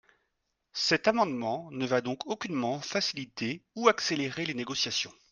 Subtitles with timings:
[0.73, 5.13] Cet amendement ne va donc aucunement faciliter ou accélérer les négociations.